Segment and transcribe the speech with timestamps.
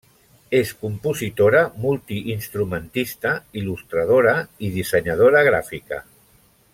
[0.59, 4.35] És compositora, multiinstrumentista, il·lustradora
[4.69, 6.05] i dissenyadora gràfica.